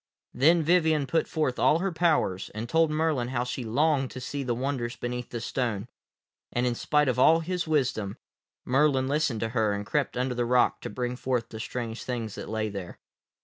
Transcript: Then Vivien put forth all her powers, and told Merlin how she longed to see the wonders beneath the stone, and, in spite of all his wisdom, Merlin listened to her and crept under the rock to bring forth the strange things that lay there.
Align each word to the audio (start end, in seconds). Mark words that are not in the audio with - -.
Then 0.33 0.63
Vivien 0.63 1.05
put 1.05 1.27
forth 1.27 1.59
all 1.59 1.77
her 1.77 1.91
powers, 1.91 2.49
and 2.55 2.67
told 2.67 2.89
Merlin 2.89 3.27
how 3.27 3.43
she 3.43 3.63
longed 3.63 4.09
to 4.09 4.19
see 4.19 4.41
the 4.41 4.55
wonders 4.55 4.95
beneath 4.95 5.29
the 5.29 5.39
stone, 5.39 5.87
and, 6.51 6.65
in 6.65 6.73
spite 6.73 7.07
of 7.07 7.19
all 7.19 7.41
his 7.41 7.67
wisdom, 7.67 8.17
Merlin 8.65 9.07
listened 9.07 9.41
to 9.41 9.49
her 9.49 9.73
and 9.73 9.85
crept 9.85 10.17
under 10.17 10.33
the 10.33 10.43
rock 10.45 10.81
to 10.81 10.89
bring 10.89 11.15
forth 11.15 11.49
the 11.49 11.59
strange 11.59 12.01
things 12.03 12.33
that 12.33 12.49
lay 12.49 12.67
there. 12.67 12.97